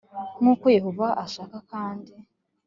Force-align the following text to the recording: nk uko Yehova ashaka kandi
nk 0.39 0.45
uko 0.53 0.65
Yehova 0.77 1.05
ashaka 1.25 1.57
kandi 1.71 2.13